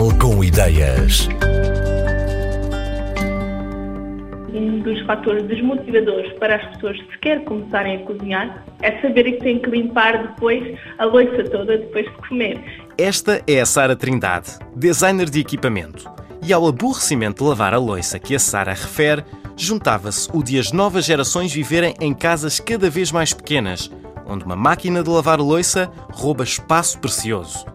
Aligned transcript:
Portugal 0.00 0.18
com 0.18 0.42
ideias. 0.42 1.28
Um 4.52 4.80
dos 4.80 4.98
fatores 5.02 5.46
desmotivadores 5.46 6.32
para 6.38 6.56
as 6.56 6.74
pessoas 6.74 6.96
sequer 7.12 7.44
começarem 7.44 7.96
a 7.96 8.06
cozinhar 8.06 8.64
é 8.80 8.98
saberem 9.02 9.34
que 9.34 9.40
têm 9.40 9.58
que 9.58 9.68
limpar 9.68 10.26
depois 10.26 10.78
a 10.98 11.04
louça 11.04 11.44
toda 11.50 11.76
depois 11.76 12.06
de 12.06 12.28
comer. 12.28 12.58
Esta 12.96 13.42
é 13.46 13.60
a 13.60 13.66
Sara 13.66 13.94
Trindade, 13.94 14.58
designer 14.74 15.28
de 15.28 15.40
equipamento. 15.40 16.10
E 16.42 16.50
ao 16.50 16.66
aborrecimento 16.66 17.42
de 17.42 17.50
lavar 17.50 17.74
a 17.74 17.78
louça 17.78 18.18
que 18.18 18.34
a 18.34 18.38
Sara 18.38 18.72
refere, 18.72 19.22
juntava-se 19.54 20.30
o 20.32 20.42
de 20.42 20.58
as 20.58 20.72
novas 20.72 21.04
gerações 21.04 21.52
viverem 21.52 21.94
em 22.00 22.14
casas 22.14 22.58
cada 22.58 22.88
vez 22.88 23.12
mais 23.12 23.34
pequenas, 23.34 23.90
onde 24.26 24.46
uma 24.46 24.56
máquina 24.56 25.02
de 25.02 25.10
lavar 25.10 25.38
louça 25.40 25.90
rouba 26.10 26.42
espaço 26.42 26.98
precioso. 26.98 27.66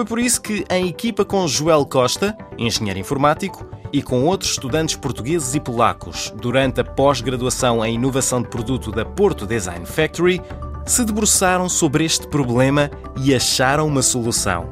Foi 0.00 0.06
por 0.06 0.18
isso 0.18 0.40
que, 0.40 0.64
em 0.70 0.88
equipa 0.88 1.26
com 1.26 1.46
Joel 1.46 1.84
Costa, 1.84 2.34
engenheiro 2.56 2.98
informático, 2.98 3.68
e 3.92 4.00
com 4.00 4.24
outros 4.24 4.52
estudantes 4.52 4.96
portugueses 4.96 5.54
e 5.54 5.60
polacos, 5.60 6.32
durante 6.40 6.80
a 6.80 6.84
pós-graduação 6.84 7.84
em 7.84 7.96
inovação 7.96 8.40
de 8.40 8.48
produto 8.48 8.90
da 8.90 9.04
Porto 9.04 9.46
Design 9.46 9.84
Factory, 9.84 10.40
se 10.86 11.04
debruçaram 11.04 11.68
sobre 11.68 12.02
este 12.02 12.26
problema 12.28 12.90
e 13.22 13.34
acharam 13.34 13.86
uma 13.86 14.00
solução. 14.00 14.70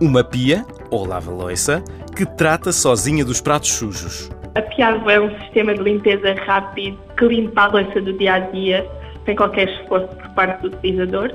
Uma 0.00 0.24
pia, 0.24 0.66
ou 0.90 1.06
lava-loiça, 1.06 1.80
que 2.16 2.26
trata 2.26 2.72
sozinha 2.72 3.24
dos 3.24 3.40
pratos 3.40 3.70
sujos. 3.70 4.28
A 4.56 4.62
Piavo 4.62 5.08
é 5.08 5.20
um 5.20 5.30
sistema 5.38 5.72
de 5.72 5.84
limpeza 5.84 6.34
rápido 6.44 6.98
que 7.16 7.24
limpa 7.26 7.62
a 7.62 7.66
louça 7.68 8.00
do 8.00 8.12
dia 8.14 8.34
a 8.34 8.38
dia, 8.40 8.84
sem 9.24 9.36
qualquer 9.36 9.68
esforço 9.68 10.08
por 10.16 10.30
parte 10.30 10.62
do 10.62 10.76
utilizador, 10.76 11.30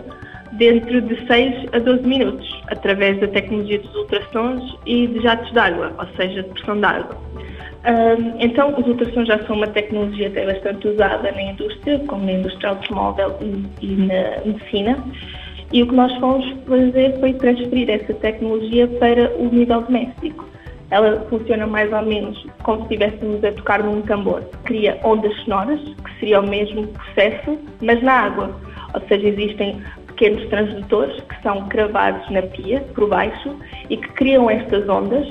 dentro 0.54 1.02
de 1.02 1.28
6 1.28 1.68
a 1.74 1.80
12 1.80 2.08
minutos, 2.08 2.62
através 2.68 3.20
da 3.20 3.28
tecnologia 3.28 3.80
dos 3.80 3.96
ultrassons 3.96 4.78
e 4.86 5.08
de 5.08 5.22
jatos 5.22 5.52
de 5.52 5.60
água, 5.60 5.94
ou 5.98 6.08
seja, 6.16 6.44
de 6.44 6.50
pressão 6.50 6.78
de 6.78 6.86
água. 6.86 7.18
então, 8.40 8.74
os 8.78 8.88
ultrassons 8.88 9.28
já 9.28 9.40
são 9.46 9.56
uma 9.56 9.68
tecnologia 9.68 10.28
até 10.28 10.46
bastante 10.46 10.88
usada 10.88 11.32
na 11.32 11.42
indústria, 11.42 12.00
como 12.08 12.26
na 12.26 12.34
indústria 12.34 12.72
automóvel 12.72 13.38
e 13.82 13.88
na 13.88 14.46
medicina, 14.46 14.98
e 15.72 15.84
o 15.84 15.88
que 15.88 15.94
nós 15.94 16.14
fomos 16.18 16.46
fazer 16.68 17.20
foi 17.20 17.34
transferir 17.34 17.90
essa 17.90 18.14
tecnologia 18.16 18.88
para 18.88 19.32
o 19.38 19.50
nível 19.50 19.82
doméstico 19.82 20.50
ela 20.92 21.24
funciona 21.30 21.68
mais 21.68 21.92
ou 21.94 22.02
menos 22.02 22.46
como 22.64 22.88
se 22.88 22.94
estivéssemos 22.94 23.44
a 23.44 23.52
tocar 23.52 23.84
num 23.84 24.02
tambor. 24.02 24.44
Cria 24.64 25.00
ondas 25.04 25.36
sonoras, 25.42 25.80
que 25.80 26.20
seria 26.20 26.40
o 26.40 26.48
mesmo 26.48 26.88
processo, 26.88 27.60
mas 27.82 28.02
na 28.02 28.14
água. 28.14 28.60
Ou 28.94 29.02
seja, 29.08 29.28
existem 29.28 29.82
pequenos 30.20 30.50
transdutores 30.50 31.22
que 31.22 31.42
são 31.42 31.70
cravados 31.70 32.30
na 32.30 32.42
pia, 32.42 32.82
por 32.94 33.08
baixo, 33.08 33.56
e 33.90 33.96
que 33.96 34.10
criam 34.10 34.50
estas 34.50 34.88
ondas 34.90 35.26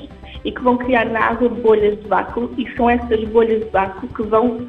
e 0.45 0.51
que 0.51 0.63
vão 0.63 0.79
criar 0.79 1.05
na 1.05 1.21
água 1.21 1.49
bolhas 1.51 2.01
de 2.01 2.09
vácuo 2.09 2.51
e 2.57 2.67
são 2.75 2.89
essas 2.89 3.23
bolhas 3.25 3.63
de 3.63 3.71
vácuo 3.71 4.09
que 4.09 4.23
vão 4.23 4.67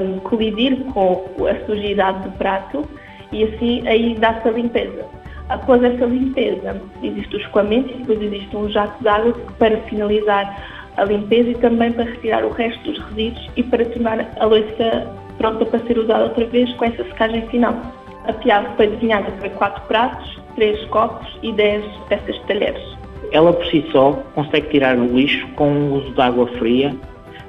um, 0.00 0.18
colidir 0.20 0.76
com 0.92 1.24
a 1.46 1.54
sujidade 1.66 2.28
do 2.28 2.32
prato 2.38 2.84
e 3.30 3.44
assim 3.44 3.86
aí 3.86 4.16
dá-se 4.18 4.48
a 4.48 4.50
limpeza. 4.50 5.04
Após 5.48 5.82
essa 5.84 6.06
limpeza, 6.06 6.80
existe 7.02 7.36
o 7.36 7.38
escoamento 7.38 7.92
e 7.92 7.98
depois 7.98 8.20
existe 8.20 8.56
um 8.56 8.68
jato 8.68 9.00
de 9.00 9.08
água 9.08 9.34
para 9.58 9.76
finalizar 9.82 10.60
a 10.96 11.04
limpeza 11.04 11.50
e 11.50 11.54
também 11.56 11.92
para 11.92 12.04
retirar 12.04 12.44
o 12.44 12.50
resto 12.50 12.82
dos 12.90 12.98
resíduos 13.06 13.50
e 13.56 13.62
para 13.62 13.84
tornar 13.84 14.28
a 14.40 14.44
louça 14.44 15.06
pronta 15.38 15.64
para 15.66 15.78
ser 15.80 15.98
usada 15.98 16.24
outra 16.24 16.46
vez 16.46 16.72
com 16.74 16.84
essa 16.84 17.04
secagem 17.04 17.46
final. 17.48 18.01
A 18.26 18.32
piada 18.32 18.70
foi 18.76 18.88
desenhada 18.88 19.30
para 19.32 19.50
4 19.50 19.82
pratos, 19.86 20.40
3 20.54 20.84
copos 20.86 21.38
e 21.42 21.52
10 21.52 21.84
peças 22.08 22.34
de 22.34 22.42
talheres. 22.46 22.98
Ela 23.32 23.52
por 23.52 23.64
si 23.66 23.84
só 23.90 24.12
consegue 24.34 24.68
tirar 24.68 24.96
o 24.96 25.06
lixo 25.06 25.46
com 25.56 25.72
o 25.72 25.94
uso 25.94 26.12
de 26.12 26.20
água 26.20 26.46
fria 26.58 26.94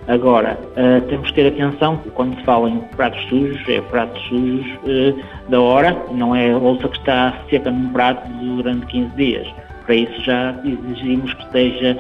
Agora, 0.07 0.59
uh, 0.72 1.01
temos 1.07 1.29
que 1.29 1.35
ter 1.35 1.47
atenção 1.47 1.97
que 1.97 2.09
quando 2.09 2.35
se 2.35 2.44
fala 2.44 2.69
em 2.69 2.79
pratos 2.95 3.22
sujos, 3.29 3.62
é 3.69 3.79
pratos 3.79 4.22
sujos 4.23 4.67
uh, 4.83 5.50
da 5.50 5.62
hora, 5.62 5.97
não 6.12 6.35
é 6.35 6.53
louça 6.53 6.89
que 6.89 6.97
está 6.97 7.33
seca 7.50 7.72
num 7.72 7.89
prato 7.89 8.28
durante 8.29 8.85
15 8.88 9.16
dias. 9.16 9.47
Para 9.85 9.95
isso 9.95 10.22
já 10.22 10.56
exigimos 10.66 11.33
que 11.33 11.44
esteja 11.44 11.97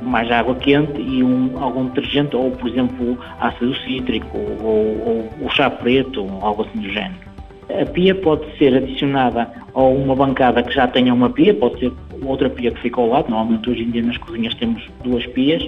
mais 0.00 0.28
água 0.32 0.56
quente 0.56 1.00
e 1.00 1.22
um, 1.22 1.56
algum 1.62 1.86
detergente, 1.86 2.34
ou 2.34 2.50
por 2.50 2.68
exemplo 2.68 3.16
ácido 3.40 3.74
cítrico, 3.76 4.36
ou, 4.36 5.30
ou, 5.40 5.50
chá 5.50 5.70
preto, 5.70 6.24
ou 6.24 6.44
algo 6.44 6.62
assim 6.62 6.80
do 6.80 6.90
género. 6.90 7.33
A 7.68 7.86
pia 7.86 8.14
pode 8.14 8.44
ser 8.58 8.76
adicionada 8.76 9.50
a 9.74 9.82
uma 9.82 10.14
bancada 10.14 10.62
que 10.62 10.72
já 10.72 10.86
tenha 10.86 11.12
uma 11.14 11.30
pia, 11.30 11.54
pode 11.54 11.78
ser 11.80 11.92
outra 12.22 12.48
pia 12.50 12.70
que 12.70 12.80
fica 12.80 13.00
ao 13.00 13.08
lado, 13.08 13.30
normalmente 13.30 13.70
hoje 13.70 13.82
em 13.82 13.90
dia 13.90 14.02
nas 14.02 14.18
cozinhas 14.18 14.54
temos 14.54 14.88
duas 15.02 15.26
pias, 15.28 15.66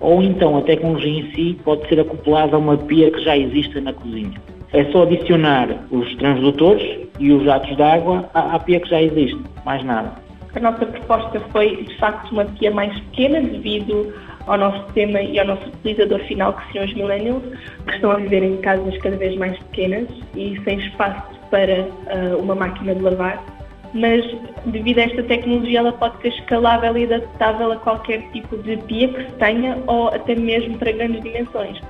ou 0.00 0.22
então 0.22 0.56
a 0.56 0.62
tecnologia 0.62 1.20
em 1.20 1.30
si 1.32 1.58
pode 1.64 1.88
ser 1.88 2.00
acoplada 2.00 2.56
a 2.56 2.58
uma 2.58 2.76
pia 2.76 3.10
que 3.10 3.20
já 3.20 3.36
existe 3.36 3.80
na 3.80 3.92
cozinha. 3.92 4.40
É 4.72 4.84
só 4.86 5.02
adicionar 5.02 5.68
os 5.90 6.14
transdutores 6.16 6.98
e 7.18 7.32
os 7.32 7.44
jatos 7.44 7.76
de 7.76 7.82
água 7.82 8.28
à, 8.34 8.56
à 8.56 8.58
pia 8.58 8.80
que 8.80 8.88
já 8.88 9.00
existe, 9.00 9.40
mais 9.64 9.84
nada. 9.84 10.12
A 10.56 10.60
nossa 10.60 10.86
proposta 10.86 11.40
foi, 11.52 11.84
de 11.84 11.96
facto, 11.96 12.32
uma 12.32 12.44
pia 12.44 12.70
mais 12.70 12.92
pequena 13.00 13.40
devido 13.40 14.12
ao 14.46 14.58
nosso 14.58 14.84
tema 14.92 15.20
e 15.20 15.38
ao 15.38 15.46
nosso 15.46 15.66
utilizador 15.68 16.20
final, 16.20 16.52
que 16.52 16.72
são 16.72 16.84
os 16.84 16.94
millennials, 16.94 17.42
que 17.86 17.94
estão 17.94 18.10
a 18.10 18.16
viver 18.16 18.42
em 18.42 18.56
casas 18.58 18.96
cada 18.98 19.16
vez 19.16 19.36
mais 19.36 19.58
pequenas 19.58 20.08
e 20.34 20.60
sem 20.64 20.78
espaço 20.78 21.22
para 21.50 21.82
uh, 21.82 22.38
uma 22.38 22.54
máquina 22.54 22.94
de 22.94 23.00
lavar 23.00 23.42
mas 23.94 24.24
devido 24.66 24.98
a 24.98 25.02
esta 25.02 25.22
tecnologia 25.22 25.78
ela 25.78 25.92
pode 25.92 26.20
ser 26.20 26.28
escalável 26.28 26.98
e 26.98 27.04
adaptável 27.04 27.72
a 27.72 27.76
qualquer 27.76 28.28
tipo 28.32 28.56
de 28.58 28.76
pia 28.76 29.08
que 29.08 29.22
se 29.22 29.32
tenha 29.38 29.78
ou 29.86 30.08
até 30.08 30.34
mesmo 30.34 30.76
para 30.76 30.90
grandes 30.90 31.22
dimensões. 31.22 31.80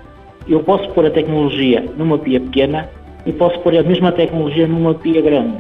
Eu 0.47 0.63
posso 0.63 0.87
pôr 0.91 1.07
a 1.07 1.11
tecnologia 1.11 1.81
numa 1.97 2.19
pia 2.19 2.39
pequena 2.39 2.89
e 3.25 3.33
posso 3.33 3.59
pôr 3.61 3.75
a 3.75 3.83
mesma 3.83 4.13
tecnologia 4.13 4.67
numa 4.67 4.95
pia 4.95 5.23
grande 5.23 5.57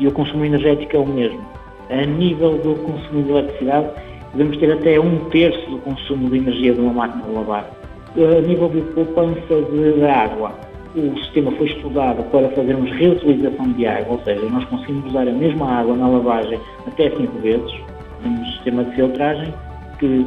e 0.00 0.08
o 0.08 0.12
consumo 0.12 0.46
energético 0.46 0.96
é 0.96 0.98
o 0.98 1.06
mesmo. 1.06 1.46
A 1.90 2.06
nível 2.06 2.56
do 2.56 2.74
consumo 2.76 3.22
de 3.22 3.30
eletricidade, 3.30 3.88
devemos 4.34 4.56
ter 4.58 4.72
até 4.72 4.98
um 4.98 5.18
terço 5.30 5.70
do 5.70 5.78
consumo 5.78 6.30
de 6.30 6.38
energia 6.38 6.74
de 6.74 6.80
uma 6.80 6.92
máquina 6.92 7.24
de 7.24 7.30
lavar. 7.32 7.70
A 8.16 8.40
nível 8.46 8.68
de 8.68 8.80
poupança 8.92 9.62
de 9.70 10.04
água, 10.04 10.52
o 10.94 11.16
sistema 11.20 11.50
foi 11.52 11.66
estudado 11.68 12.22
para 12.30 12.48
fazermos 12.50 12.90
reutilização 12.92 13.72
de 13.72 13.86
água, 13.86 14.12
ou 14.12 14.24
seja, 14.24 14.44
nós 14.50 14.64
conseguimos 14.66 15.06
usar 15.06 15.26
a 15.26 15.32
mesma 15.32 15.80
água 15.80 15.96
na 15.96 16.08
lavagem 16.08 16.58
até 16.86 17.10
5 17.10 17.38
vezes, 17.38 17.72
um 18.24 18.44
sistema 18.52 18.84
de 18.84 18.94
filtragem 18.94 19.54
que 19.98 20.24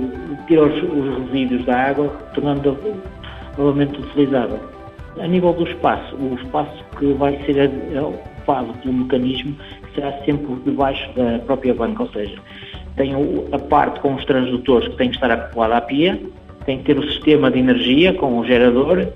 tira 0.47 0.63
os, 0.63 0.83
os 0.83 1.25
resíduos 1.25 1.66
da 1.66 1.89
água, 1.89 2.07
tornando 2.33 2.77
novamente 3.57 3.99
utilizável. 3.99 4.59
A 5.19 5.27
nível 5.27 5.53
do 5.53 5.63
espaço, 5.63 6.16
o 6.16 6.35
espaço 6.35 6.83
que 6.97 7.13
vai 7.13 7.37
ser 7.45 7.72
ocupado 7.99 8.73
pelo 8.81 8.93
mecanismo 8.93 9.55
será 9.93 10.11
sempre 10.25 10.55
debaixo 10.66 11.09
da 11.13 11.39
própria 11.39 11.73
banca, 11.73 12.03
ou 12.03 12.09
seja, 12.09 12.37
tem 12.95 13.13
a 13.51 13.59
parte 13.59 14.00
com 14.00 14.16
os 14.16 14.23
transdutores 14.25 14.88
que 14.88 14.95
tem 14.95 15.09
que 15.09 15.16
estar 15.16 15.31
acoplada 15.31 15.78
à 15.78 15.81
pia, 15.81 16.19
tem 16.66 16.79
que 16.79 16.85
ter 16.85 16.97
o 16.97 17.03
sistema 17.11 17.51
de 17.51 17.59
energia 17.59 18.13
com 18.13 18.39
o 18.39 18.45
gerador 18.45 19.07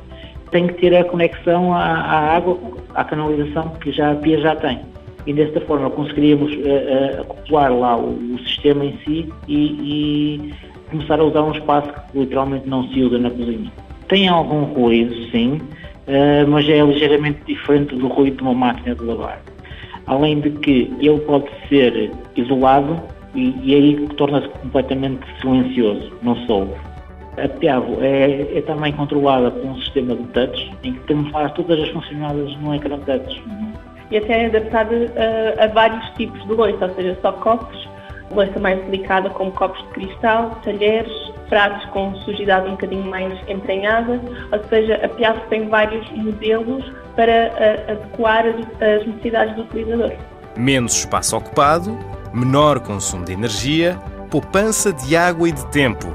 tem 0.52 0.68
que 0.68 0.74
ter 0.76 0.96
a 0.96 1.04
conexão 1.04 1.74
à, 1.74 1.84
à 1.84 2.36
água, 2.36 2.58
à 2.94 3.04
canalização 3.04 3.70
que 3.82 3.92
já 3.92 4.12
a 4.12 4.16
pia 4.16 4.40
já 4.40 4.56
tem. 4.56 4.80
E 5.26 5.34
desta 5.34 5.62
forma 5.62 5.90
conseguiríamos 5.90 6.52
uh, 6.54 6.58
uh, 6.58 7.22
acoplar 7.22 7.74
lá 7.74 7.96
o, 7.98 8.36
o, 8.36 8.40
sistema 8.40 8.86
em 8.86 8.98
si 9.06 9.30
e, 9.48 9.58
e, 9.58 10.54
começar 10.90 11.20
a 11.20 11.24
usar 11.24 11.44
um 11.44 11.52
espaço 11.52 11.90
que 12.12 12.20
literalmente 12.20 12.68
não 12.68 12.88
se 12.90 13.02
usa 13.02 13.20
na 13.20 13.30
cozinha. 13.30 13.72
Tem 14.08 14.28
algum 14.28 14.64
ruído, 14.64 15.14
sim, 15.30 15.62
uh, 16.08 16.48
mas 16.48 16.68
é 16.68 16.82
ligeiramente 16.82 17.40
diferente 17.46 17.96
do 17.96 18.08
ruído 18.08 18.38
de 18.38 18.44
uma 18.44 18.54
máquina 18.54 18.96
de 18.96 19.04
lavar. 19.04 19.40
Além 20.08 20.40
de 20.40 20.50
que 20.50 20.92
ele 21.00 21.20
pode 21.20 21.46
ser 21.68 22.12
isolado 22.36 23.00
e, 23.36 23.56
e 23.64 23.76
aí 23.76 24.08
torna-se 24.18 24.48
completamente 24.50 25.26
silencioso, 25.40 26.12
não 26.22 26.36
se 26.36 26.52
ouve. 26.52 26.74
A 27.38 27.48
Piavo 27.48 27.98
é, 28.02 28.58
é, 28.58 28.62
também 28.62 28.92
controlada 28.94 29.52
por 29.52 29.66
um 29.66 29.76
sistema 29.78 30.16
de 30.16 30.24
touch, 30.28 30.72
em 30.84 30.94
que 30.94 31.00
temos 31.02 31.32
lá 31.32 31.48
todas 31.50 31.80
as 31.80 31.90
funcionalidades 31.90 32.60
no 32.60 32.76
ecrã 32.76 32.98
touch. 33.00 33.42
E 34.12 34.18
até 34.18 34.44
é 34.44 34.46
adaptada 34.48 34.96
a, 35.16 35.64
a, 35.64 35.68
vários 35.68 36.06
tipos 36.16 36.42
de 36.42 36.54
louça, 36.54 36.86
ou 36.86 36.96
seja, 36.96 37.18
só 37.22 37.32
copos, 37.32 37.88
louça 38.32 38.60
mais 38.60 38.84
delicada 38.86 39.30
como 39.30 39.52
copos 39.52 39.80
de 39.84 39.88
cristal, 39.90 40.60
talheres, 40.64 41.12
pratos 41.48 41.86
com 41.92 42.14
sujidade 42.16 42.68
um 42.68 42.72
bocadinho 42.72 43.06
mais 43.06 43.34
entranhada, 43.48 44.20
ou 44.52 44.64
seja, 44.66 44.96
a 45.04 45.08
Piavo 45.08 45.40
tem 45.50 45.68
vários 45.70 46.10
modelos 46.12 46.84
para 47.16 47.52
a, 47.54 47.92
adequar 47.92 48.46
as, 48.48 48.56
as 48.82 49.08
necessidades 49.08 49.56
do 49.56 49.62
utilizador. 49.62 50.12
Menos 50.58 50.98
espaço 50.98 51.38
ocupado, 51.38 51.98
menor 52.34 52.80
consumo 52.80 53.26
de 53.26 53.34
energia, 53.34 54.00
poupança 54.30 54.94
de 54.94 55.16
água 55.16 55.50
e 55.50 55.52
de 55.52 55.66
tempo 55.68 56.08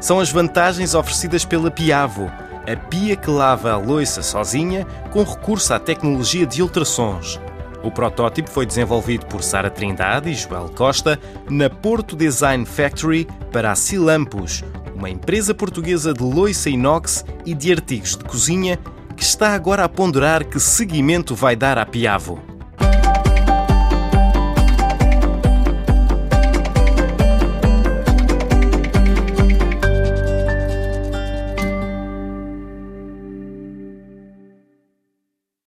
são 0.00 0.20
as 0.20 0.30
vantagens 0.30 0.94
oferecidas 0.94 1.44
pela 1.44 1.70
Piavo, 1.70 2.30
a 2.70 2.76
pia 2.76 3.16
que 3.16 3.30
lava 3.30 3.72
a 3.72 3.76
loiça 3.76 4.22
sozinha 4.22 4.86
com 5.10 5.22
recurso 5.22 5.72
à 5.72 5.78
tecnologia 5.78 6.46
de 6.46 6.62
ultrassons. 6.62 7.40
O 7.82 7.90
protótipo 7.90 8.50
foi 8.50 8.66
desenvolvido 8.66 9.26
por 9.26 9.42
Sara 9.42 9.70
Trindade 9.70 10.30
e 10.30 10.34
Joel 10.34 10.70
Costa 10.76 11.18
na 11.48 11.70
Porto 11.70 12.16
Design 12.16 12.64
Factory 12.64 13.26
para 13.52 13.70
a 13.70 13.76
Silampus, 13.76 14.64
uma 14.94 15.10
empresa 15.10 15.54
portuguesa 15.54 16.12
de 16.12 16.22
loiça 16.22 16.68
inox 16.68 17.24
e 17.44 17.54
de 17.54 17.72
artigos 17.72 18.16
de 18.16 18.24
cozinha 18.24 18.78
que 19.16 19.22
está 19.22 19.54
agora 19.54 19.84
a 19.84 19.88
ponderar 19.88 20.44
que 20.44 20.58
seguimento 20.58 21.34
vai 21.34 21.54
dar 21.54 21.78
à 21.78 21.86
Piavo. 21.86 22.55